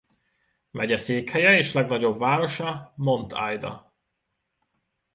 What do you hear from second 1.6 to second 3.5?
legnagyobb városa Mount